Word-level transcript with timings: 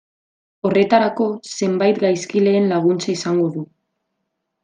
Horretarako, 0.67 1.27
zenbait 1.59 2.01
gaizkileen 2.05 2.67
laguntza 2.73 3.13
izango 3.17 3.47
du. 3.59 3.67